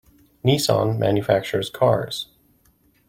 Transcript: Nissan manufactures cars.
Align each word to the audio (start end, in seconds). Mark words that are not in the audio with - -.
Nissan 0.43 0.97
manufactures 0.97 1.69
cars. 1.69 2.27